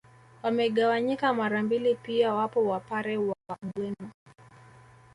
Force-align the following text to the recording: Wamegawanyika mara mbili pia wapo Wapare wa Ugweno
Wamegawanyika 0.43 1.33
mara 1.33 1.63
mbili 1.63 1.95
pia 1.95 2.33
wapo 2.33 2.65
Wapare 2.67 3.17
wa 3.17 3.35
Ugweno 3.63 4.11